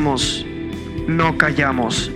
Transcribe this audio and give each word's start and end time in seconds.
no 0.00 1.36
callamos. 1.36 2.10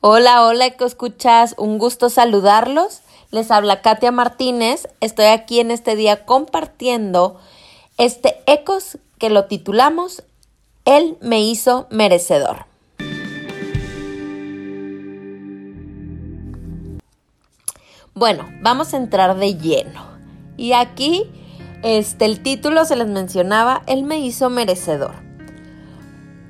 Hola, 0.00 0.44
hola, 0.44 0.66
Eco 0.66 0.84
Escuchas, 0.84 1.54
un 1.56 1.78
gusto 1.78 2.10
saludarlos. 2.10 3.02
Les 3.30 3.52
habla 3.52 3.80
Katia 3.80 4.10
Martínez. 4.10 4.88
Estoy 5.00 5.26
aquí 5.26 5.60
en 5.60 5.70
este 5.70 5.94
día 5.94 6.24
compartiendo 6.24 7.38
este 7.96 8.34
Ecos 8.46 8.98
que 9.18 9.30
lo 9.30 9.44
titulamos 9.44 10.24
Él 10.84 11.16
me 11.20 11.40
hizo 11.40 11.86
merecedor. 11.90 12.66
Bueno, 18.14 18.48
vamos 18.62 18.94
a 18.94 18.96
entrar 18.96 19.36
de 19.36 19.54
lleno. 19.54 20.08
Y 20.56 20.72
aquí, 20.72 21.30
este, 21.82 22.24
el 22.24 22.40
título 22.40 22.84
se 22.84 22.96
les 22.96 23.08
mencionaba, 23.08 23.82
Él 23.86 24.04
me 24.04 24.18
hizo 24.18 24.50
merecedor. 24.50 25.14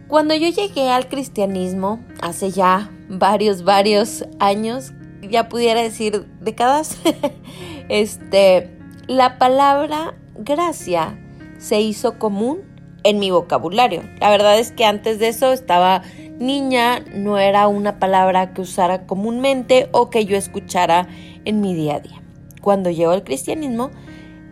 Cuando 0.09 0.35
yo 0.35 0.49
llegué 0.49 0.89
al 0.91 1.09
cristianismo, 1.09 2.01
hace 2.23 2.51
ya 2.51 2.91
varios, 3.09 3.63
varios 3.63 4.25
años, 4.39 4.93
ya 5.23 5.49
pudiera 5.49 5.83
decir 5.83 6.27
décadas, 6.41 6.97
este, 7.89 8.79
la 9.07 9.39
palabra 9.39 10.15
gracia 10.39 11.19
se 11.59 11.81
hizo 11.81 12.19
común 12.19 12.61
en 13.05 13.19
mi 13.19 13.31
vocabulario. 13.31 14.03
La 14.21 14.31
verdad 14.31 14.59
es 14.59 14.73
que 14.73 14.85
antes 14.85 15.19
de 15.19 15.29
eso 15.29 15.53
estaba 15.53 16.03
niña, 16.39 17.01
no 17.15 17.39
era 17.39 17.69
una 17.69 17.99
palabra 17.99 18.55
que 18.55 18.63
usara 18.63 19.07
comúnmente 19.07 19.89
o 19.93 20.09
que 20.09 20.25
yo 20.25 20.37
escuchara 20.37 21.09
en 21.45 21.61
mi 21.61 21.75
día 21.75 21.97
a 21.97 22.01
día. 22.01 22.23
Cuando 22.63 22.91
llego 22.91 23.13
al 23.13 23.25
cristianismo, 23.25 23.91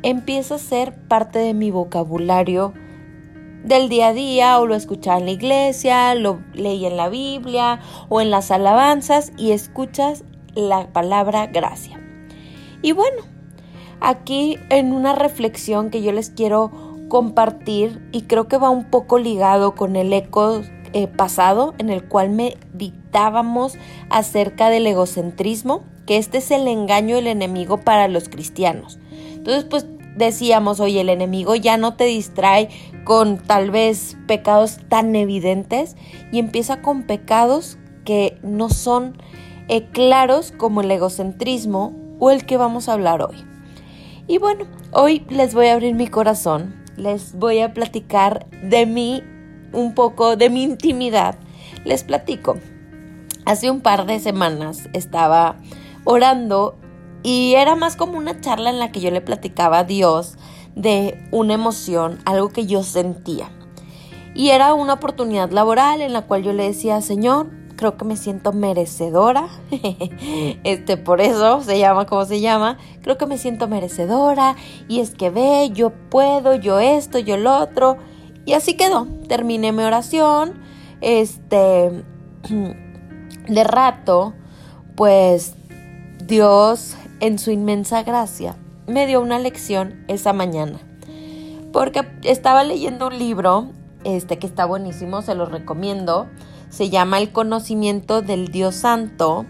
empieza 0.03 0.57
a 0.57 0.59
ser 0.59 0.95
parte 1.09 1.39
de 1.39 1.55
mi 1.55 1.71
vocabulario 1.71 2.73
del 3.65 3.89
día 3.89 4.09
a 4.09 4.13
día 4.13 4.61
o 4.61 4.67
lo 4.67 4.75
escuchaba 4.77 5.19
en 5.19 5.25
la 5.25 5.33
iglesia, 5.33 6.15
lo 6.15 6.41
leí 6.55 6.87
en 6.87 6.97
la 6.97 7.09
Biblia 7.09 7.81
o 8.09 8.21
en 8.21 8.31
las 8.31 8.51
alabanzas 8.51 9.33
y 9.37 9.51
escuchas 9.51 10.25
la 10.55 10.87
palabra 10.93 11.47
gracia. 11.47 12.01
Y 12.81 12.93
bueno, 12.93 13.23
aquí 14.01 14.59
en 14.71 14.93
una 14.93 15.15
reflexión 15.15 15.91
que 15.91 16.03
yo 16.03 16.13
les 16.13 16.31
quiero 16.31 16.71
compartir 17.09 18.09
y 18.13 18.23
creo 18.23 18.49
que 18.49 18.59
va 18.59 18.71
un 18.71 18.85
poco 18.85 19.19
ligado 19.19 19.75
con 19.75 19.97
el 19.97 20.13
eco 20.13 20.63
eh, 20.93 21.09
pasado 21.09 21.75
en 21.79 21.91
el 21.91 22.05
cual 22.05 22.31
meditábamos 22.31 23.75
acerca 24.11 24.71
del 24.71 24.87
egocentrismo, 24.87 25.83
que 26.07 26.17
este 26.17 26.39
es 26.39 26.51
el 26.51 26.69
engaño 26.69 27.17
del 27.17 27.27
enemigo 27.27 27.79
para 27.79 28.09
los 28.09 28.29
cristianos. 28.29 28.99
Entonces, 29.47 29.65
pues 29.71 29.87
decíamos, 30.17 30.81
oye, 30.81 31.03
el 31.03 31.09
enemigo 31.09 31.55
ya 31.55 31.77
no 31.77 31.95
te 31.95 32.03
distrae 32.03 32.69
con 33.05 33.39
tal 33.39 33.71
vez 33.71 34.17
pecados 34.27 34.81
tan 34.89 35.15
evidentes 35.15 35.95
y 36.33 36.41
empieza 36.41 36.83
con 36.83 37.05
pecados 37.05 37.79
que 38.05 38.41
no 38.43 38.69
son 38.71 39.17
eh, 39.69 39.85
claros 39.93 40.51
como 40.51 40.81
el 40.81 40.91
egocentrismo 40.91 41.95
o 42.19 42.33
el 42.33 42.45
que 42.45 42.57
vamos 42.57 42.89
a 42.89 42.95
hablar 42.95 43.23
hoy. 43.23 43.37
Y 44.27 44.39
bueno, 44.39 44.67
hoy 44.91 45.25
les 45.29 45.55
voy 45.55 45.67
a 45.67 45.75
abrir 45.75 45.95
mi 45.95 46.09
corazón, 46.09 46.75
les 46.97 47.39
voy 47.39 47.61
a 47.61 47.73
platicar 47.73 48.47
de 48.65 48.85
mí 48.85 49.23
un 49.73 49.95
poco, 49.95 50.35
de 50.35 50.51
mi 50.51 50.65
intimidad. 50.65 51.37
Les 51.85 52.03
platico. 52.03 52.56
Hace 53.45 53.71
un 53.71 53.81
par 53.81 54.06
de 54.06 54.19
semanas 54.19 54.89
estaba 54.93 55.55
orando 56.05 56.77
y 57.26 57.56
era 57.56 57.75
más 57.75 57.97
como 57.97 58.19
una 58.19 58.41
charla 58.41 58.70
en 58.70 58.78
la 58.78 58.92
que 58.92 59.00
yo 59.00 59.10
le 59.10 59.20
platicaba 59.20 59.81
a 59.81 59.84
Dios 59.84 60.37
de 60.76 61.26
una 61.32 61.54
emoción, 61.54 62.20
algo 62.25 62.50
que 62.50 62.66
yo 62.66 62.84
sentía. 62.84 63.50
Y 64.37 64.50
era 64.50 64.75
una 64.75 64.92
oportunidad 64.92 65.50
laboral 65.50 66.03
en 66.03 66.12
la 66.12 66.22
cual 66.22 66.44
yo 66.44 66.53
le 66.53 66.62
decía, 66.69 67.00
Señor, 67.00 67.50
creo 67.75 67.97
que 67.97 68.04
me 68.04 68.16
siento 68.16 68.53
merecedora. 68.53 69.48
este, 70.62 70.97
por 70.97 71.20
eso 71.20 71.64
se 71.64 71.81
llama 71.81 72.06
como 72.06 72.25
se 72.26 72.41
llama. 72.41 72.78
Creo 73.03 73.19
que 73.19 73.26
me 73.26 73.38
siento 73.38 73.66
merecedora. 73.66 74.54
Y 74.87 75.00
es 75.00 75.10
que 75.10 75.31
ve, 75.31 75.70
yo 75.72 75.91
puedo, 75.91 76.54
yo 76.54 76.78
esto, 76.78 77.19
yo 77.19 77.37
lo 77.38 77.58
otro. 77.58 77.97
Y 78.44 78.53
así 78.53 78.76
quedó. 78.76 79.08
Terminé 79.26 79.72
mi 79.72 79.82
oración. 79.82 80.60
Este, 81.00 82.04
de 83.48 83.64
rato, 83.64 84.32
pues 84.94 85.54
Dios 86.25 86.97
en 87.21 87.38
su 87.38 87.50
inmensa 87.50 88.03
gracia 88.03 88.56
me 88.87 89.06
dio 89.06 89.21
una 89.21 89.38
lección 89.38 90.04
esa 90.09 90.32
mañana. 90.32 90.78
Porque 91.72 92.06
estaba 92.22 92.65
leyendo 92.65 93.09
un 93.09 93.19
libro, 93.19 93.69
este 94.04 94.38
que 94.38 94.47
está 94.47 94.65
buenísimo, 94.65 95.22
se 95.22 95.34
lo 95.34 95.47
recomiendo. 95.47 96.26
Se 96.71 96.91
llama 96.91 97.19
El 97.19 97.32
conocimiento 97.32 98.22
del 98.22 98.49
Dios 98.49 98.75
Santo 98.75 99.47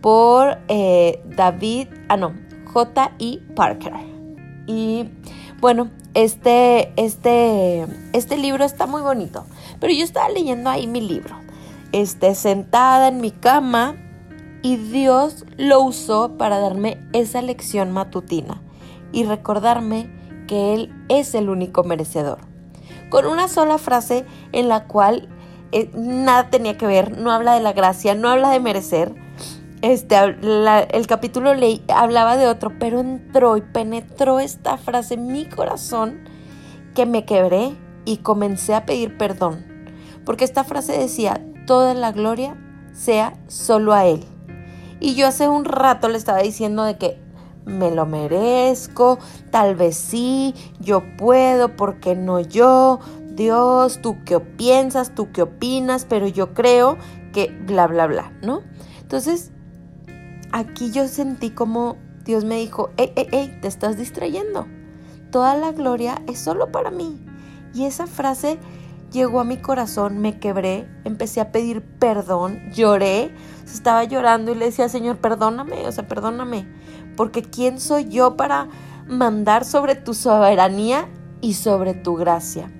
por 0.00 0.58
eh, 0.68 1.22
David, 1.24 1.88
ah 2.08 2.16
no, 2.16 2.34
J. 2.72 3.12
Parker. 3.54 3.92
Y 4.66 5.08
bueno, 5.60 5.90
este, 6.14 6.92
este, 6.96 7.86
este 8.12 8.36
libro 8.36 8.64
está 8.64 8.86
muy 8.86 9.02
bonito. 9.02 9.44
Pero 9.80 9.92
yo 9.92 10.04
estaba 10.04 10.28
leyendo 10.28 10.70
ahí 10.70 10.86
mi 10.86 11.00
libro. 11.00 11.36
Este, 11.92 12.34
sentada 12.34 13.08
en 13.08 13.20
mi 13.20 13.30
cama, 13.30 13.96
y 14.62 14.76
Dios 14.76 15.44
lo 15.56 15.80
usó 15.80 16.36
para 16.36 16.58
darme 16.58 17.00
esa 17.12 17.42
lección 17.42 17.92
matutina 17.92 18.60
y 19.12 19.24
recordarme 19.24 20.10
que 20.46 20.74
Él 20.74 20.94
es 21.08 21.34
el 21.34 21.48
único 21.48 21.84
merecedor. 21.84 22.38
Con 23.10 23.26
una 23.26 23.48
sola 23.48 23.78
frase 23.78 24.26
en 24.52 24.68
la 24.68 24.86
cual 24.86 25.28
eh, 25.72 25.90
nada 25.94 26.50
tenía 26.50 26.76
que 26.76 26.86
ver, 26.86 27.18
no 27.18 27.30
habla 27.30 27.54
de 27.54 27.60
la 27.60 27.72
gracia, 27.72 28.14
no 28.14 28.28
habla 28.28 28.50
de 28.50 28.60
merecer. 28.60 29.14
Este, 29.80 30.16
el 30.16 31.06
capítulo 31.06 31.54
le, 31.54 31.82
hablaba 31.88 32.36
de 32.36 32.48
otro, 32.48 32.72
pero 32.80 33.00
entró 33.00 33.56
y 33.56 33.60
penetró 33.60 34.40
esta 34.40 34.76
frase 34.76 35.14
en 35.14 35.28
mi 35.28 35.46
corazón 35.46 36.24
que 36.94 37.06
me 37.06 37.24
quebré 37.24 37.76
y 38.04 38.18
comencé 38.18 38.74
a 38.74 38.86
pedir 38.86 39.16
perdón. 39.16 39.64
Porque 40.24 40.44
esta 40.44 40.64
frase 40.64 40.98
decía, 40.98 41.40
toda 41.66 41.94
la 41.94 42.12
gloria 42.12 42.56
sea 42.92 43.34
solo 43.46 43.94
a 43.94 44.06
Él. 44.06 44.24
Y 45.00 45.14
yo 45.14 45.26
hace 45.26 45.48
un 45.48 45.64
rato 45.64 46.08
le 46.08 46.18
estaba 46.18 46.38
diciendo 46.38 46.84
de 46.84 46.98
que 46.98 47.20
me 47.64 47.90
lo 47.90 48.06
merezco, 48.06 49.18
tal 49.50 49.76
vez 49.76 49.96
sí, 49.96 50.54
yo 50.80 51.02
puedo, 51.16 51.76
porque 51.76 52.16
no 52.16 52.40
yo? 52.40 52.98
Dios, 53.30 54.00
tú 54.02 54.16
qué 54.24 54.40
piensas, 54.40 55.14
tú 55.14 55.30
qué 55.32 55.42
opinas, 55.42 56.06
pero 56.08 56.26
yo 56.26 56.54
creo 56.54 56.96
que 57.32 57.56
bla, 57.66 57.86
bla, 57.86 58.06
bla, 58.06 58.32
¿no? 58.42 58.62
Entonces, 59.00 59.52
aquí 60.50 60.90
yo 60.90 61.06
sentí 61.06 61.50
como 61.50 61.96
Dios 62.24 62.44
me 62.44 62.56
dijo, 62.56 62.90
hey, 62.96 63.12
hey, 63.16 63.28
hey, 63.30 63.58
te 63.62 63.68
estás 63.68 63.96
distrayendo. 63.96 64.66
Toda 65.30 65.56
la 65.56 65.72
gloria 65.72 66.20
es 66.26 66.38
solo 66.38 66.72
para 66.72 66.90
mí. 66.90 67.18
Y 67.74 67.84
esa 67.84 68.06
frase 68.06 68.58
llegó 69.12 69.40
a 69.40 69.44
mi 69.44 69.58
corazón, 69.58 70.18
me 70.18 70.38
quebré, 70.38 70.88
empecé 71.04 71.40
a 71.40 71.52
pedir 71.52 71.82
perdón, 71.82 72.60
lloré, 72.72 73.34
estaba 73.74 74.04
llorando 74.04 74.52
y 74.52 74.54
le 74.54 74.66
decía, 74.66 74.88
Señor, 74.88 75.18
perdóname, 75.18 75.86
o 75.86 75.92
sea, 75.92 76.06
perdóname, 76.06 76.66
porque 77.16 77.42
¿quién 77.42 77.80
soy 77.80 78.08
yo 78.08 78.36
para 78.36 78.68
mandar 79.06 79.64
sobre 79.64 79.94
tu 79.94 80.14
soberanía 80.14 81.08
y 81.40 81.54
sobre 81.54 81.94
tu 81.94 82.16
gracia? 82.16 82.70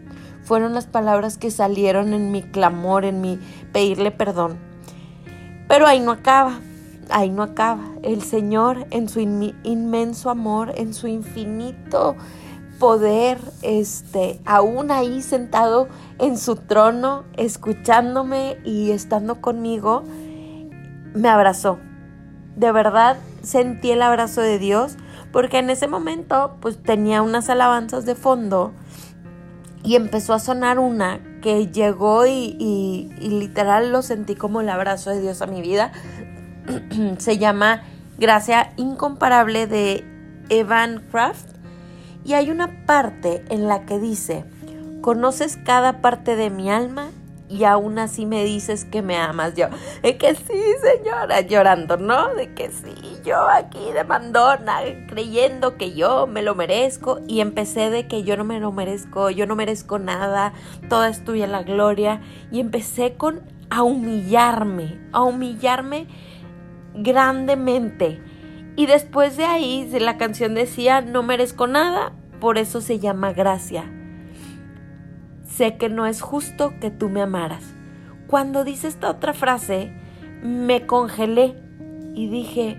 Fueron 0.42 0.74
las 0.74 0.86
palabras 0.86 1.36
que 1.36 1.50
salieron 1.50 2.14
en 2.14 2.32
mi 2.32 2.42
clamor, 2.42 3.04
en 3.04 3.20
mi 3.20 3.38
pedirle 3.72 4.10
perdón. 4.10 4.58
Pero 5.68 5.86
ahí 5.86 6.00
no 6.00 6.12
acaba, 6.12 6.60
ahí 7.10 7.28
no 7.28 7.42
acaba. 7.42 7.84
El 8.02 8.22
Señor 8.22 8.86
en 8.90 9.10
su 9.10 9.20
inmenso 9.20 10.30
amor, 10.30 10.72
en 10.76 10.94
su 10.94 11.06
infinito 11.06 12.16
poder, 12.78 13.38
este, 13.62 14.40
aún 14.44 14.90
ahí 14.90 15.20
sentado 15.20 15.88
en 16.18 16.38
su 16.38 16.56
trono, 16.56 17.24
escuchándome 17.36 18.56
y 18.64 18.92
estando 18.92 19.40
conmigo, 19.40 20.04
me 21.18 21.28
abrazó. 21.28 21.78
De 22.56 22.72
verdad 22.72 23.16
sentí 23.42 23.90
el 23.90 24.02
abrazo 24.02 24.40
de 24.40 24.58
Dios 24.58 24.96
porque 25.32 25.58
en 25.58 25.70
ese 25.70 25.88
momento 25.88 26.56
pues 26.60 26.82
tenía 26.82 27.22
unas 27.22 27.50
alabanzas 27.50 28.06
de 28.06 28.14
fondo 28.14 28.72
y 29.84 29.96
empezó 29.96 30.34
a 30.34 30.38
sonar 30.38 30.78
una 30.78 31.20
que 31.42 31.68
llegó 31.68 32.26
y, 32.26 32.56
y 32.58 33.28
literal 33.28 33.92
lo 33.92 34.02
sentí 34.02 34.34
como 34.34 34.60
el 34.60 34.68
abrazo 34.68 35.10
de 35.10 35.20
Dios 35.20 35.40
a 35.42 35.46
mi 35.46 35.60
vida. 35.60 35.92
Se 37.18 37.38
llama 37.38 37.82
Gracia 38.18 38.72
Incomparable 38.76 39.66
de 39.66 40.04
Evan 40.48 41.04
Craft 41.10 41.48
y 42.24 42.34
hay 42.34 42.50
una 42.50 42.84
parte 42.84 43.44
en 43.48 43.68
la 43.68 43.86
que 43.86 43.98
dice, 43.98 44.44
conoces 45.00 45.56
cada 45.56 46.00
parte 46.00 46.36
de 46.36 46.50
mi 46.50 46.70
alma 46.70 47.10
y 47.48 47.64
aún 47.64 47.98
así 47.98 48.26
me 48.26 48.44
dices 48.44 48.84
que 48.84 49.02
me 49.02 49.16
amas. 49.16 49.54
Yo, 49.54 49.66
de 50.02 50.18
que 50.18 50.34
sí, 50.34 50.62
señora, 50.82 51.40
llorando, 51.40 51.96
¿no? 51.96 52.34
De 52.34 52.52
que 52.54 52.70
sí, 52.70 52.94
yo 53.24 53.48
aquí 53.48 53.92
de 53.92 54.04
mandona, 54.04 54.80
creyendo 55.08 55.76
que 55.76 55.94
yo 55.94 56.26
me 56.26 56.42
lo 56.42 56.54
merezco. 56.54 57.20
Y 57.26 57.40
empecé 57.40 57.90
de 57.90 58.06
que 58.06 58.22
yo 58.22 58.36
no 58.36 58.44
me 58.44 58.60
lo 58.60 58.72
merezco, 58.72 59.30
yo 59.30 59.46
no 59.46 59.56
merezco 59.56 59.98
nada, 59.98 60.52
toda 60.88 61.08
es 61.08 61.24
tuya 61.24 61.46
la 61.46 61.62
gloria. 61.62 62.20
Y 62.50 62.60
empecé 62.60 63.14
con 63.14 63.40
a 63.70 63.82
humillarme, 63.82 65.00
a 65.12 65.22
humillarme 65.22 66.06
grandemente. 66.94 68.22
Y 68.76 68.86
después 68.86 69.36
de 69.36 69.44
ahí, 69.44 69.88
la 69.98 70.18
canción 70.18 70.54
decía, 70.54 71.00
no 71.00 71.22
merezco 71.22 71.66
nada, 71.66 72.12
por 72.40 72.58
eso 72.58 72.80
se 72.80 72.98
llama 72.98 73.32
gracia 73.32 73.92
sé 75.58 75.76
que 75.76 75.88
no 75.88 76.06
es 76.06 76.20
justo 76.20 76.72
que 76.80 76.92
tú 76.92 77.08
me 77.08 77.20
amaras. 77.20 77.74
Cuando 78.28 78.62
dice 78.62 78.86
esta 78.86 79.10
otra 79.10 79.32
frase, 79.32 79.92
me 80.40 80.86
congelé 80.86 81.56
y 82.14 82.28
dije, 82.28 82.78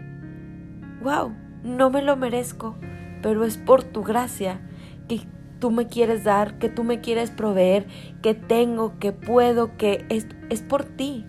wow, 1.03 1.33
no 1.61 1.89
me 1.89 2.01
lo 2.01 2.15
merezco, 2.15 2.77
pero 3.21 3.43
es 3.43 3.57
por 3.57 3.83
tu 3.83 4.03
gracia 4.03 4.61
que 5.09 5.27
tú 5.59 5.71
me 5.71 5.87
quieres 5.87 6.23
dar, 6.23 6.57
que 6.57 6.69
tú 6.69 6.85
me 6.85 7.01
quieres 7.01 7.31
proveer, 7.31 7.85
que 8.21 8.33
tengo, 8.33 8.97
que 8.97 9.11
puedo, 9.11 9.75
que 9.75 10.05
es, 10.07 10.27
es 10.49 10.61
por 10.61 10.85
ti. 10.85 11.25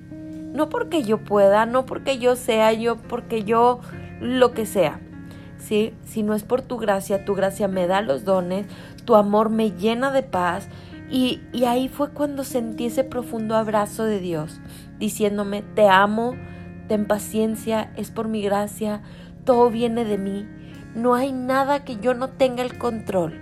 No 0.55 0.69
porque 0.69 1.03
yo 1.03 1.25
pueda, 1.25 1.67
no 1.67 1.85
porque 1.85 2.19
yo 2.19 2.37
sea 2.37 2.73
yo, 2.73 2.96
porque 2.96 3.43
yo 3.43 3.81
lo 4.20 4.53
que 4.53 4.67
sea. 4.67 5.00
¿sí? 5.58 5.94
Si 6.05 6.23
no 6.23 6.35
es 6.35 6.44
por 6.44 6.62
tu 6.62 6.79
gracia, 6.79 7.25
tu 7.25 7.35
gracia 7.35 7.67
me 7.67 7.88
da 7.88 8.03
los 8.03 8.25
dones, 8.25 8.67
tu 9.05 9.17
amor 9.17 9.50
me 9.50 9.73
llena 9.73 10.12
de 10.12 10.23
paz, 10.23 10.69
y, 11.10 11.40
ahí 11.64 11.88
fue 11.88 12.10
cuando 12.10 12.44
sentí 12.44 12.86
ese 12.86 13.02
profundo 13.02 13.56
abrazo 13.56 14.04
de 14.04 14.20
Dios, 14.20 14.60
diciéndome, 14.98 15.62
te 15.62 15.88
amo, 15.88 16.34
ten 16.88 17.06
paciencia, 17.06 17.92
es 17.96 18.10
por 18.10 18.28
mi 18.28 18.42
gracia, 18.42 19.02
todo 19.44 19.70
viene 19.70 20.04
de 20.04 20.18
mí, 20.18 20.46
no 20.94 21.14
hay 21.14 21.32
nada 21.32 21.84
que 21.84 21.96
yo 21.96 22.14
no 22.14 22.30
tenga 22.30 22.62
el 22.62 22.78
control. 22.78 23.40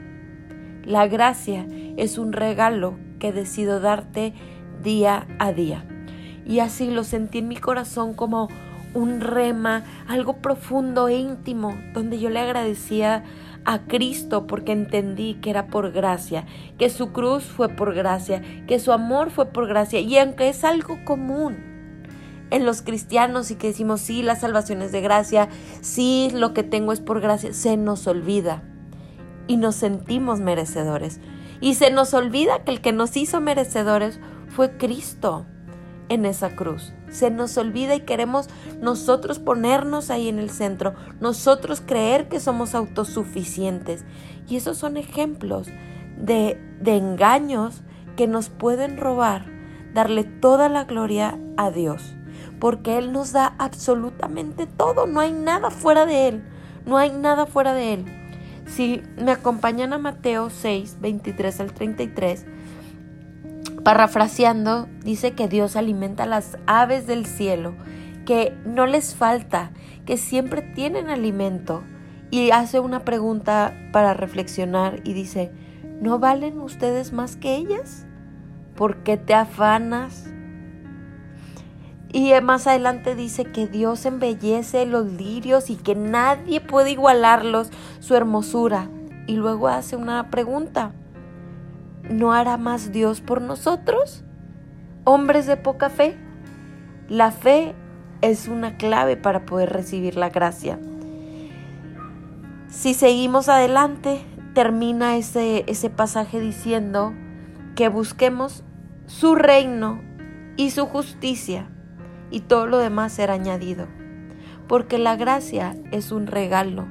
La 0.84 1.06
gracia 1.06 1.66
es 1.98 2.16
un 2.16 2.32
regalo 2.32 2.96
que 3.18 3.32
decido 3.32 3.80
darte 3.80 4.32
día 4.82 5.26
a 5.38 5.52
día. 5.52 5.84
Y 6.46 6.60
así 6.60 6.90
lo 6.90 7.04
sentí 7.04 7.38
en 7.38 7.48
mi 7.48 7.56
corazón 7.56 8.14
como 8.14 8.48
un 8.94 9.20
rema, 9.20 9.84
algo 10.06 10.38
profundo 10.38 11.08
e 11.08 11.16
íntimo, 11.16 11.76
donde 11.94 12.18
yo 12.18 12.30
le 12.30 12.40
agradecía 12.40 13.24
a 13.64 13.80
Cristo 13.80 14.46
porque 14.46 14.72
entendí 14.72 15.34
que 15.34 15.50
era 15.50 15.66
por 15.66 15.92
gracia, 15.92 16.46
que 16.78 16.90
su 16.90 17.12
cruz 17.12 17.44
fue 17.44 17.68
por 17.68 17.94
gracia, 17.94 18.42
que 18.66 18.78
su 18.78 18.92
amor 18.92 19.30
fue 19.30 19.46
por 19.46 19.66
gracia. 19.66 20.00
Y 20.00 20.16
aunque 20.18 20.48
es 20.48 20.64
algo 20.64 20.98
común 21.04 21.56
en 22.50 22.64
los 22.64 22.82
cristianos 22.82 23.50
y 23.50 23.56
que 23.56 23.68
decimos, 23.68 24.00
sí, 24.00 24.22
la 24.22 24.36
salvación 24.36 24.80
es 24.82 24.92
de 24.92 25.00
gracia, 25.00 25.48
sí, 25.80 26.30
lo 26.32 26.54
que 26.54 26.62
tengo 26.62 26.92
es 26.92 27.00
por 27.00 27.20
gracia, 27.20 27.52
se 27.52 27.76
nos 27.76 28.06
olvida 28.06 28.62
y 29.46 29.56
nos 29.56 29.74
sentimos 29.74 30.40
merecedores. 30.40 31.20
Y 31.60 31.74
se 31.74 31.90
nos 31.90 32.14
olvida 32.14 32.64
que 32.64 32.70
el 32.70 32.80
que 32.80 32.92
nos 32.92 33.16
hizo 33.16 33.40
merecedores 33.40 34.20
fue 34.48 34.76
Cristo 34.78 35.44
en 36.08 36.24
esa 36.24 36.50
cruz. 36.56 36.92
Se 37.10 37.30
nos 37.30 37.56
olvida 37.56 37.94
y 37.94 38.00
queremos 38.00 38.48
nosotros 38.80 39.38
ponernos 39.38 40.10
ahí 40.10 40.28
en 40.28 40.38
el 40.38 40.50
centro, 40.50 40.94
nosotros 41.20 41.82
creer 41.84 42.28
que 42.28 42.40
somos 42.40 42.74
autosuficientes. 42.74 44.04
Y 44.48 44.56
esos 44.56 44.78
son 44.78 44.96
ejemplos 44.96 45.68
de, 46.16 46.60
de 46.80 46.96
engaños 46.96 47.82
que 48.16 48.26
nos 48.26 48.48
pueden 48.48 48.96
robar, 48.96 49.46
darle 49.94 50.24
toda 50.24 50.68
la 50.68 50.84
gloria 50.84 51.38
a 51.56 51.70
Dios. 51.70 52.14
Porque 52.58 52.98
Él 52.98 53.12
nos 53.12 53.32
da 53.32 53.54
absolutamente 53.58 54.66
todo, 54.66 55.06
no 55.06 55.20
hay 55.20 55.32
nada 55.32 55.70
fuera 55.70 56.06
de 56.06 56.28
Él, 56.28 56.44
no 56.86 56.96
hay 56.96 57.12
nada 57.12 57.46
fuera 57.46 57.74
de 57.74 57.94
Él. 57.94 58.04
Si 58.66 59.02
me 59.16 59.32
acompañan 59.32 59.92
a 59.92 59.98
Mateo 59.98 60.50
6, 60.50 60.98
23 61.00 61.60
al 61.60 61.72
33, 61.72 62.46
Parafraseando, 63.84 64.88
dice 65.04 65.32
que 65.32 65.48
Dios 65.48 65.76
alimenta 65.76 66.24
a 66.24 66.26
las 66.26 66.58
aves 66.66 67.06
del 67.06 67.26
cielo, 67.26 67.74
que 68.26 68.56
no 68.66 68.86
les 68.86 69.14
falta, 69.14 69.70
que 70.04 70.16
siempre 70.16 70.62
tienen 70.62 71.08
alimento. 71.08 71.82
Y 72.30 72.50
hace 72.50 72.80
una 72.80 73.04
pregunta 73.04 73.74
para 73.92 74.14
reflexionar 74.14 75.00
y 75.04 75.14
dice, 75.14 75.50
¿no 76.00 76.18
valen 76.18 76.60
ustedes 76.60 77.12
más 77.12 77.36
que 77.36 77.56
ellas? 77.56 78.06
¿Por 78.74 79.02
qué 79.02 79.16
te 79.16 79.34
afanas? 79.34 80.26
Y 82.12 82.32
más 82.42 82.66
adelante 82.66 83.14
dice 83.14 83.44
que 83.44 83.66
Dios 83.66 84.06
embellece 84.06 84.86
los 84.86 85.06
lirios 85.06 85.68
y 85.68 85.76
que 85.76 85.94
nadie 85.94 86.60
puede 86.60 86.90
igualarlos, 86.92 87.70
su 88.00 88.14
hermosura. 88.14 88.88
Y 89.26 89.36
luego 89.36 89.68
hace 89.68 89.96
una 89.96 90.30
pregunta, 90.30 90.92
¿no 92.08 92.32
hará 92.32 92.56
más 92.56 92.92
Dios 92.92 93.20
por 93.20 93.40
nosotros? 93.40 94.24
Hombres 95.04 95.46
de 95.46 95.56
poca 95.56 95.90
fe. 95.90 96.16
La 97.08 97.30
fe 97.30 97.74
es 98.20 98.48
una 98.48 98.76
clave 98.76 99.16
para 99.16 99.46
poder 99.46 99.70
recibir 99.70 100.16
la 100.16 100.30
gracia. 100.30 100.78
Si 102.68 102.94
seguimos 102.94 103.48
adelante, 103.48 104.20
termina 104.54 105.16
ese, 105.16 105.64
ese 105.66 105.88
pasaje 105.88 106.40
diciendo 106.40 107.14
que 107.74 107.88
busquemos 107.88 108.64
su 109.06 109.34
reino 109.34 110.02
y 110.56 110.70
su 110.70 110.86
justicia 110.86 111.70
y 112.30 112.40
todo 112.40 112.66
lo 112.66 112.78
demás 112.78 113.12
será 113.12 113.34
añadido. 113.34 113.86
Porque 114.66 114.98
la 114.98 115.16
gracia 115.16 115.76
es 115.92 116.12
un 116.12 116.26
regalo 116.26 116.86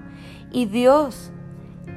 y 0.51 0.65
Dios 0.65 1.31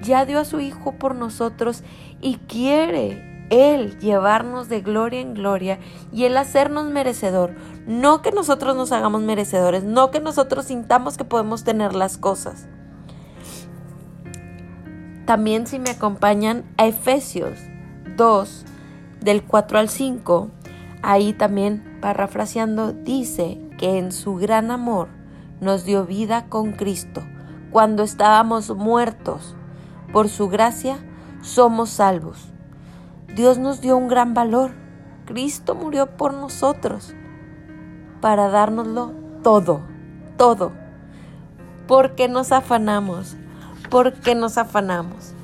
ya 0.02 0.26
dio 0.26 0.40
a 0.40 0.44
su 0.44 0.60
Hijo 0.60 0.92
por 0.92 1.14
nosotros 1.14 1.82
y 2.20 2.36
quiere 2.36 3.46
Él 3.50 3.98
llevarnos 3.98 4.68
de 4.68 4.80
gloria 4.80 5.20
en 5.20 5.34
gloria 5.34 5.78
y 6.12 6.24
Él 6.24 6.36
hacernos 6.36 6.86
merecedor. 6.86 7.54
No 7.86 8.22
que 8.22 8.32
nosotros 8.32 8.76
nos 8.76 8.92
hagamos 8.92 9.22
merecedores, 9.22 9.84
no 9.84 10.10
que 10.10 10.20
nosotros 10.20 10.66
sintamos 10.66 11.16
que 11.16 11.24
podemos 11.24 11.64
tener 11.64 11.94
las 11.94 12.18
cosas. 12.18 12.66
También 15.26 15.66
si 15.66 15.78
me 15.78 15.90
acompañan 15.90 16.64
a 16.76 16.86
Efesios 16.86 17.58
2, 18.16 18.64
del 19.20 19.44
4 19.44 19.78
al 19.78 19.88
5, 19.88 20.50
ahí 21.02 21.32
también, 21.32 21.98
parafraseando, 22.00 22.92
dice 22.92 23.60
que 23.78 23.98
en 23.98 24.12
su 24.12 24.36
gran 24.36 24.70
amor 24.70 25.08
nos 25.60 25.84
dio 25.84 26.06
vida 26.06 26.46
con 26.48 26.72
Cristo 26.72 27.22
cuando 27.70 28.02
estábamos 28.02 28.74
muertos. 28.74 29.54
Por 30.12 30.28
su 30.28 30.48
gracia 30.48 30.98
somos 31.42 31.90
salvos. 31.90 32.50
Dios 33.34 33.58
nos 33.58 33.80
dio 33.80 33.96
un 33.96 34.08
gran 34.08 34.34
valor. 34.34 34.72
Cristo 35.26 35.74
murió 35.74 36.16
por 36.16 36.34
nosotros 36.34 37.14
para 38.20 38.48
dárnoslo 38.48 39.12
todo, 39.42 39.80
todo. 40.36 40.72
Porque 41.86 42.28
nos 42.28 42.52
afanamos, 42.52 43.36
porque 43.90 44.34
nos 44.34 44.58
afanamos. 44.58 45.34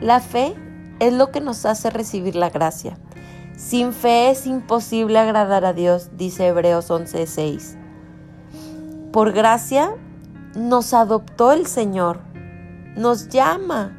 La 0.00 0.20
fe 0.20 0.54
es 1.00 1.12
lo 1.12 1.30
que 1.30 1.40
nos 1.40 1.66
hace 1.66 1.90
recibir 1.90 2.36
la 2.36 2.50
gracia. 2.50 2.96
Sin 3.56 3.92
fe 3.92 4.30
es 4.30 4.46
imposible 4.46 5.18
agradar 5.18 5.64
a 5.64 5.72
Dios, 5.72 6.10
dice 6.16 6.46
Hebreos 6.46 6.90
11:6. 6.90 7.76
Por 9.12 9.32
gracia 9.32 9.92
nos 10.56 10.92
adoptó 10.92 11.52
el 11.52 11.66
Señor, 11.66 12.20
nos 12.96 13.28
llama 13.28 13.96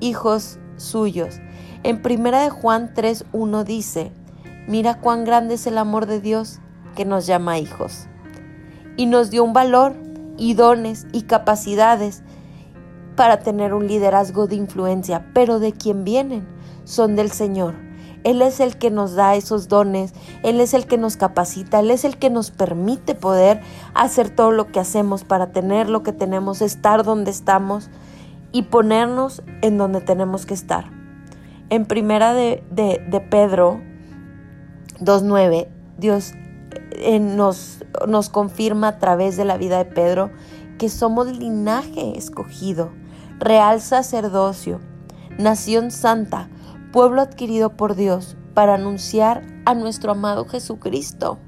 hijos 0.00 0.58
suyos. 0.80 1.40
En 1.82 2.02
primera 2.02 2.42
de 2.42 2.50
Juan 2.50 2.92
3:1 2.94 3.64
dice, 3.64 4.12
"Mira 4.66 5.00
cuán 5.00 5.24
grande 5.24 5.54
es 5.54 5.66
el 5.66 5.78
amor 5.78 6.06
de 6.06 6.20
Dios 6.20 6.60
que 6.96 7.04
nos 7.04 7.26
llama 7.26 7.58
hijos." 7.58 8.06
Y 8.96 9.06
nos 9.06 9.30
dio 9.30 9.44
un 9.44 9.52
valor 9.52 9.94
y 10.36 10.54
dones 10.54 11.06
y 11.12 11.22
capacidades 11.22 12.22
para 13.16 13.40
tener 13.40 13.74
un 13.74 13.86
liderazgo 13.86 14.46
de 14.46 14.56
influencia, 14.56 15.26
pero 15.34 15.58
de 15.58 15.72
quien 15.72 16.04
vienen 16.04 16.46
son 16.84 17.16
del 17.16 17.30
Señor. 17.30 17.74
Él 18.24 18.42
es 18.42 18.60
el 18.60 18.76
que 18.76 18.90
nos 18.90 19.14
da 19.14 19.34
esos 19.34 19.68
dones, 19.68 20.12
Él 20.42 20.60
es 20.60 20.74
el 20.74 20.86
que 20.86 20.98
nos 20.98 21.16
capacita, 21.16 21.80
Él 21.80 21.90
es 21.90 22.04
el 22.04 22.18
que 22.18 22.28
nos 22.28 22.50
permite 22.50 23.14
poder 23.14 23.62
hacer 23.94 24.28
todo 24.28 24.52
lo 24.52 24.66
que 24.72 24.80
hacemos 24.80 25.24
para 25.24 25.52
tener 25.52 25.88
lo 25.88 26.02
que 26.02 26.12
tenemos, 26.12 26.60
estar 26.60 27.02
donde 27.02 27.30
estamos 27.30 27.88
y 28.52 28.62
ponernos 28.62 29.42
en 29.62 29.78
donde 29.78 30.00
tenemos 30.00 30.46
que 30.46 30.54
estar. 30.54 30.90
En 31.68 31.86
primera 31.86 32.34
de, 32.34 32.64
de, 32.70 33.20
Pedro 33.20 33.80
2.9, 34.98 35.68
Dios 35.98 36.32
eh, 36.92 37.20
nos, 37.20 37.84
nos 38.08 38.28
confirma 38.28 38.88
a 38.88 38.98
través 38.98 39.36
de 39.36 39.44
la 39.44 39.56
vida 39.56 39.78
de 39.78 39.84
Pedro 39.84 40.30
que 40.78 40.88
somos 40.88 41.36
linaje 41.36 42.16
escogido, 42.16 42.90
real 43.38 43.80
sacerdocio, 43.80 44.80
nación 45.38 45.90
santa, 45.90 46.48
pueblo 46.92 47.20
adquirido 47.20 47.76
por 47.76 47.94
Dios 47.94 48.36
para 48.54 48.74
anunciar 48.74 49.42
a 49.64 49.74
nuestro 49.74 50.12
amado 50.12 50.44
Jesucristo, 50.46 51.38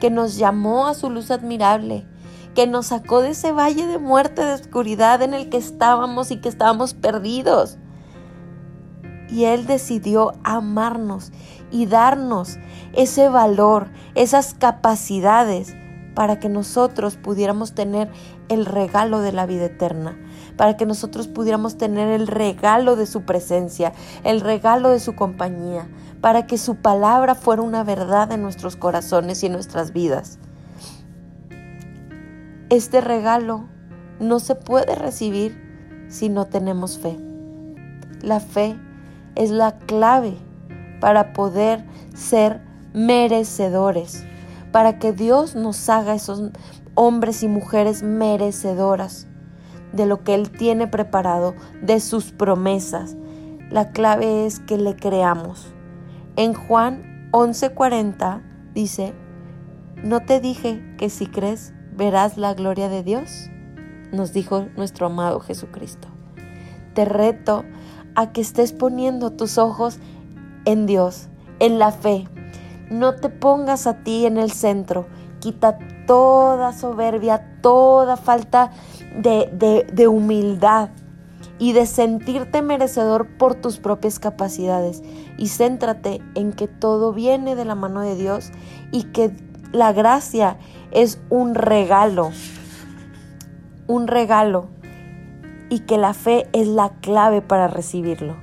que 0.00 0.10
nos 0.10 0.36
llamó 0.36 0.86
a 0.86 0.94
su 0.94 1.10
luz 1.10 1.30
admirable, 1.30 2.06
que 2.54 2.66
nos 2.66 2.86
sacó 2.86 3.22
de 3.22 3.30
ese 3.30 3.52
valle 3.52 3.86
de 3.86 3.98
muerte, 3.98 4.44
de 4.44 4.54
oscuridad 4.54 5.22
en 5.22 5.34
el 5.34 5.48
que 5.48 5.56
estábamos 5.56 6.30
y 6.30 6.40
que 6.40 6.48
estábamos 6.48 6.94
perdidos. 6.94 7.78
Y 9.28 9.44
Él 9.44 9.66
decidió 9.66 10.32
amarnos 10.42 11.32
y 11.70 11.86
darnos 11.86 12.58
ese 12.92 13.28
valor, 13.28 13.88
esas 14.14 14.54
capacidades 14.54 15.74
para 16.14 16.40
que 16.40 16.48
nosotros 16.48 17.16
pudiéramos 17.16 17.72
tener 17.72 18.10
el 18.48 18.66
regalo 18.66 19.20
de 19.20 19.30
la 19.30 19.46
vida 19.46 19.66
eterna, 19.66 20.18
para 20.56 20.76
que 20.76 20.84
nosotros 20.84 21.28
pudiéramos 21.28 21.78
tener 21.78 22.08
el 22.08 22.26
regalo 22.26 22.96
de 22.96 23.06
su 23.06 23.22
presencia, 23.22 23.92
el 24.24 24.40
regalo 24.40 24.90
de 24.90 24.98
su 24.98 25.14
compañía, 25.14 25.88
para 26.20 26.46
que 26.46 26.58
su 26.58 26.76
palabra 26.76 27.36
fuera 27.36 27.62
una 27.62 27.84
verdad 27.84 28.32
en 28.32 28.42
nuestros 28.42 28.74
corazones 28.76 29.42
y 29.42 29.46
en 29.46 29.52
nuestras 29.52 29.92
vidas. 29.92 30.40
Este 32.70 33.00
regalo 33.00 33.64
no 34.20 34.38
se 34.38 34.54
puede 34.54 34.94
recibir 34.94 36.06
si 36.08 36.28
no 36.28 36.46
tenemos 36.46 37.00
fe. 37.00 37.18
La 38.22 38.38
fe 38.38 38.78
es 39.34 39.50
la 39.50 39.76
clave 39.76 40.36
para 41.00 41.32
poder 41.32 41.84
ser 42.14 42.60
merecedores, 42.94 44.24
para 44.70 45.00
que 45.00 45.12
Dios 45.12 45.56
nos 45.56 45.88
haga 45.88 46.14
esos 46.14 46.52
hombres 46.94 47.42
y 47.42 47.48
mujeres 47.48 48.04
merecedoras 48.04 49.26
de 49.92 50.06
lo 50.06 50.22
que 50.22 50.36
Él 50.36 50.52
tiene 50.52 50.86
preparado, 50.86 51.56
de 51.82 51.98
sus 51.98 52.30
promesas. 52.30 53.16
La 53.68 53.90
clave 53.90 54.46
es 54.46 54.60
que 54.60 54.76
le 54.76 54.94
creamos. 54.94 55.74
En 56.36 56.54
Juan 56.54 57.30
11:40 57.32 58.42
dice, 58.74 59.12
¿no 60.04 60.20
te 60.20 60.38
dije 60.38 60.94
que 60.98 61.10
si 61.10 61.26
crees 61.26 61.74
verás 62.00 62.38
la 62.38 62.54
gloria 62.54 62.88
de 62.88 63.02
Dios, 63.02 63.50
nos 64.10 64.32
dijo 64.32 64.68
nuestro 64.74 65.08
amado 65.08 65.38
Jesucristo. 65.38 66.08
Te 66.94 67.04
reto 67.04 67.62
a 68.14 68.32
que 68.32 68.40
estés 68.40 68.72
poniendo 68.72 69.32
tus 69.32 69.58
ojos 69.58 69.98
en 70.64 70.86
Dios, 70.86 71.28
en 71.58 71.78
la 71.78 71.92
fe. 71.92 72.26
No 72.88 73.16
te 73.16 73.28
pongas 73.28 73.86
a 73.86 74.02
ti 74.02 74.24
en 74.24 74.38
el 74.38 74.50
centro. 74.50 75.08
Quita 75.40 75.78
toda 76.06 76.72
soberbia, 76.72 77.58
toda 77.60 78.16
falta 78.16 78.70
de, 79.14 79.86
de, 79.92 80.08
humildad 80.08 80.88
y 81.58 81.74
de 81.74 81.84
sentirte 81.84 82.62
merecedor 82.62 83.36
por 83.36 83.56
tus 83.56 83.76
propias 83.76 84.18
capacidades. 84.18 85.02
Y 85.36 85.48
céntrate 85.48 86.22
en 86.34 86.54
que 86.54 86.66
todo 86.66 87.12
viene 87.12 87.56
de 87.56 87.66
la 87.66 87.74
mano 87.74 88.00
de 88.00 88.14
Dios 88.16 88.52
y 88.90 89.02
que 89.12 89.36
la 89.72 89.92
gracia 89.92 90.56
es 90.92 91.20
un 91.30 91.54
regalo, 91.54 92.32
un 93.86 94.06
regalo 94.06 94.68
y 95.68 95.80
que 95.80 95.98
la 95.98 96.14
fe 96.14 96.48
es 96.52 96.66
la 96.66 96.90
clave 97.00 97.42
para 97.42 97.68
recibirlo. 97.68 98.36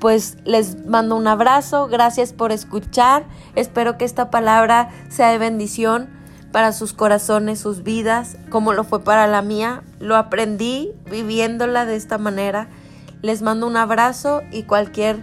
Pues 0.00 0.38
les 0.44 0.86
mando 0.86 1.16
un 1.16 1.26
abrazo, 1.26 1.86
gracias 1.86 2.32
por 2.32 2.52
escuchar, 2.52 3.24
espero 3.54 3.98
que 3.98 4.04
esta 4.04 4.30
palabra 4.30 4.88
sea 5.08 5.30
de 5.30 5.38
bendición 5.38 6.08
para 6.52 6.72
sus 6.72 6.92
corazones, 6.92 7.60
sus 7.60 7.82
vidas, 7.82 8.36
como 8.50 8.72
lo 8.72 8.84
fue 8.84 9.04
para 9.04 9.26
la 9.26 9.42
mía. 9.42 9.82
Lo 10.00 10.16
aprendí 10.16 10.92
viviéndola 11.10 11.84
de 11.84 11.96
esta 11.96 12.18
manera. 12.18 12.68
Les 13.22 13.42
mando 13.42 13.66
un 13.66 13.76
abrazo 13.76 14.40
y 14.50 14.64
cualquier 14.64 15.22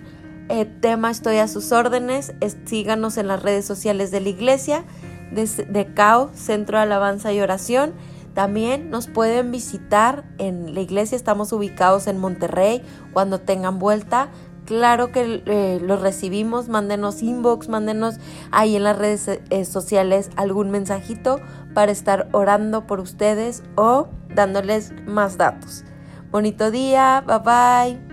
eh, 0.50 0.66
tema 0.66 1.12
estoy 1.12 1.38
a 1.38 1.48
sus 1.48 1.72
órdenes. 1.72 2.34
síganos 2.66 3.18
en 3.18 3.28
las 3.28 3.42
redes 3.42 3.66
sociales 3.66 4.12
de 4.12 4.22
la 4.22 4.30
iglesia 4.30 4.86
de, 5.32 5.94
CAO, 5.94 6.32
Centro 6.34 6.78
de 6.78 6.84
Alabanza 6.84 7.34
y 7.34 7.42
Oración. 7.42 7.94
También 8.34 8.92
nos 8.92 9.08
pueden 9.08 9.52
visitar 9.52 10.24
en 10.38 10.76
la 10.76 10.82
iglesia, 10.82 11.16
estamos 11.16 11.52
ubicados 11.54 12.08
en 12.08 12.20
Monterrey. 12.20 12.84
Cuando 13.12 13.40
tengan 13.40 13.80
vuelta, 13.80 14.30
claro 14.66 15.12
que 15.12 15.42
eh, 15.46 15.80
los 15.82 16.02
recibimos, 16.02 16.70
mándenos 16.70 17.24
inbox, 17.24 17.68
mándenos 17.68 18.16
ahí 18.52 18.76
en 18.76 18.84
las 18.84 18.98
redes 18.98 19.28
eh, 19.28 19.66
sociales 19.66 20.30
algún 20.36 20.70
mensajito 20.70 21.40
para 21.74 21.92
estar 21.92 22.30
orando 22.32 22.86
por 22.86 23.00
ustedes 23.00 23.64
o 23.76 24.08
dándoles 24.36 24.94
más 25.08 25.38
datos. 25.38 25.84
Bonito 26.30 26.70
día, 26.70 27.24
bye 27.26 27.40
bye. 27.40 28.07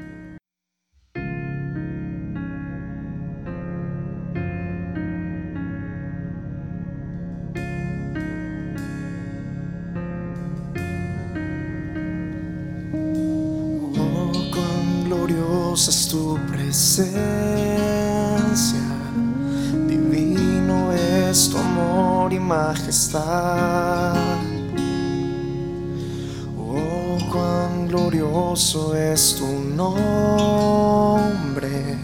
Nombre, 29.65 31.97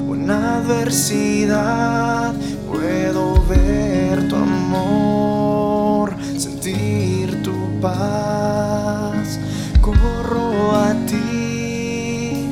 o 0.10 0.16
en 0.16 0.32
adversidad 0.32 2.34
puedo 2.72 3.44
ver 3.46 4.28
tu 4.28 4.36
amor, 4.36 6.16
sentir 6.38 7.44
tu 7.44 7.54
paz. 7.82 9.40
Corro 9.82 10.76
a 10.76 10.94
ti, 11.06 12.48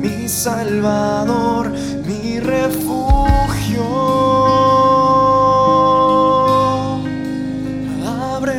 mi 0.00 0.28
Salvador, 0.28 1.53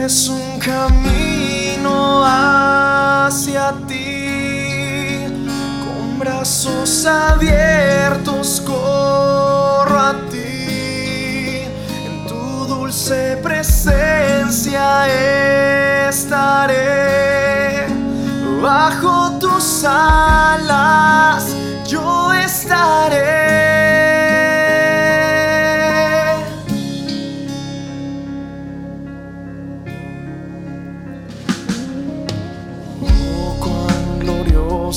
Abres 0.06 0.30
un 0.30 0.60
camino 0.60 2.24
hacia 2.24 3.74
ti, 3.88 5.26
con 5.84 6.20
brazos 6.20 7.08
abiertos 7.08 8.62
corro 8.64 10.00
a 10.00 10.14
ti 10.30 11.66
presencia 13.42 15.08
estaré. 16.08 17.88
Bajo 18.62 19.40
tus 19.40 19.84
alas 19.86 21.48
yo 21.88 22.32
estaré. 22.32 23.45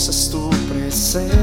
Es 0.06 0.30
tu 0.30 0.48
presencia. 0.68 1.38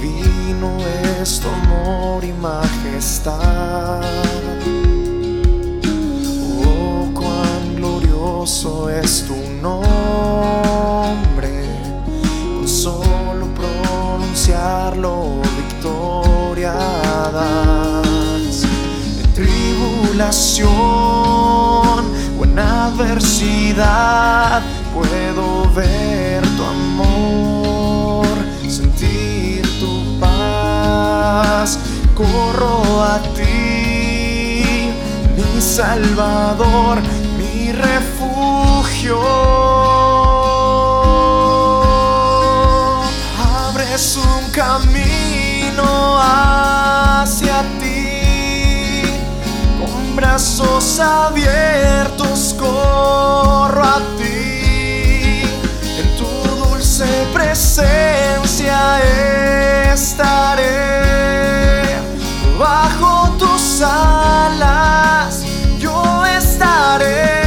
Divino 0.00 0.76
es 1.20 1.38
tu 1.38 1.48
amor 1.48 2.24
y 2.24 2.32
majestad. 2.32 4.00
es 9.02 9.24
tu 9.26 9.36
nombre, 9.62 9.88
con 12.56 12.66
solo 12.66 13.46
pronunciarlo 13.54 15.40
victoria 15.56 16.72
das. 17.32 18.64
En 19.22 19.32
tribulación 19.34 20.70
o 22.38 22.44
en 22.44 22.58
adversidad 22.58 24.29
puedo 24.94 25.70
ver 25.74 26.42
tu 26.56 26.64
amor, 26.64 28.26
sentir 28.68 29.62
tu 29.78 30.18
paz, 30.20 31.78
corro 32.14 33.02
a 33.02 33.18
ti, 33.34 34.90
mi 35.36 35.60
Salvador 35.60 36.98
refugio. 37.72 39.20
Abres 43.68 44.16
un 44.16 44.50
camino 44.50 46.18
hacia 46.20 47.62
ti, 47.80 49.02
con 49.78 50.16
brazos 50.16 50.98
abiertos 51.00 52.54
corro 52.58 53.82
a 53.82 54.00
ti. 54.18 54.29
Presencia 57.32 59.00
estaré. 59.92 61.82
Bajo 62.58 63.30
tus 63.38 63.80
alas 63.82 65.44
yo 65.78 66.24
estaré. 66.26 67.42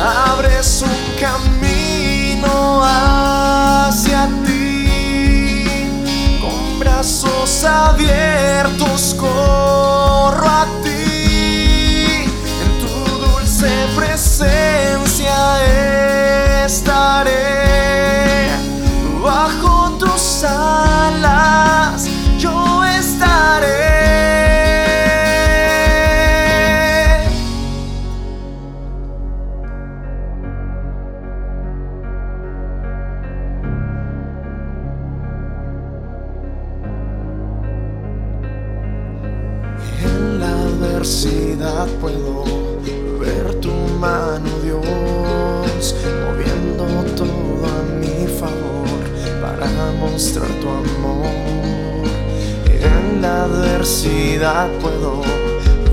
Abres 0.00 0.82
un 0.82 1.14
camino 1.20 2.82
hacia 2.84 4.28
ti. 4.44 5.74
Con 6.40 6.78
brazos 6.78 7.64
abiertos 7.64 8.31
adversidad 53.82 54.68
puedo 54.80 55.22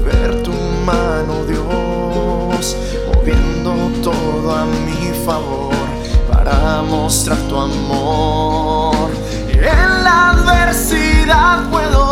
ver 0.05 0.43
tu 0.43 0.51
mano, 0.85 1.43
Dios, 1.45 2.77
moviendo 3.07 3.73
todo 4.03 4.55
a 4.55 4.65
mi 4.65 5.11
favor 5.25 5.73
para 6.31 6.83
mostrar 6.83 7.39
tu 7.49 7.57
amor. 7.57 9.09
En 9.51 10.03
la 10.03 10.29
adversidad 10.33 11.67
puedo 11.71 12.08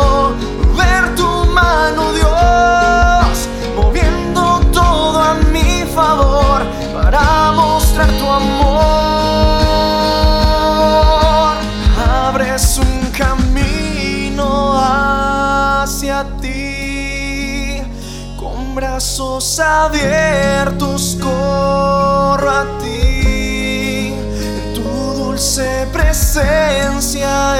brazos 18.78 19.58
abiertos 19.58 21.18
corro 21.20 22.48
a 22.48 22.64
ti, 22.78 24.14
en 24.14 24.72
tu 24.72 24.84
dulce 25.16 25.88
presencia 25.92 27.56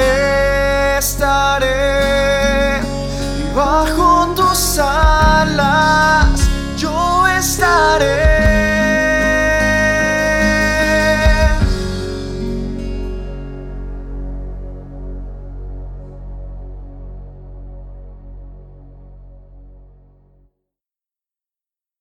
estaré 0.97 2.79
y 3.37 3.53
bajo 3.53 4.29
tus 4.37 4.79
alas 4.79 6.29
yo 6.77 7.27
estaré. 7.27 8.38